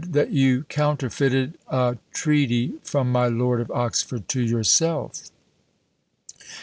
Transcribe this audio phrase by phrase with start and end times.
[0.09, 5.29] That you counterfeited a treaty from my Lord of Oxford to yourself.